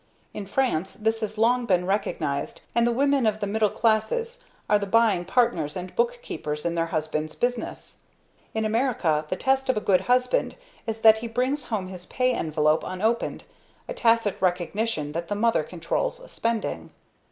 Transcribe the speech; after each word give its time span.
In 0.33 0.47
France 0.47 0.93
this 0.95 1.21
has 1.21 1.37
long 1.37 1.67
been 1.67 1.85
recognized 1.85 2.61
and 2.73 2.87
the 2.87 2.91
women 2.91 3.27
of 3.27 3.39
the 3.39 3.45
middle 3.45 3.69
classes 3.69 4.43
are 4.67 4.79
the 4.79 4.87
buying 4.87 5.25
partners 5.25 5.77
and 5.77 5.95
bookkeepers 5.95 6.65
in 6.65 6.73
their 6.73 6.87
husbands' 6.87 7.35
business. 7.35 7.99
In 8.55 8.65
America 8.65 9.25
the 9.29 9.35
test 9.35 9.69
of 9.69 9.77
a 9.77 9.79
good 9.79 10.01
husband 10.01 10.55
is 10.87 11.01
that 11.01 11.19
he 11.19 11.27
brings 11.27 11.65
home 11.65 11.87
his 11.89 12.07
pay 12.07 12.33
envelope 12.33 12.81
unopened, 12.83 13.43
a 13.87 13.93
tacit 13.93 14.41
recognition 14.41 15.11
that 15.11 15.27
the 15.27 15.35
mother 15.35 15.61
controls 15.61 16.23
spending. 16.31 16.89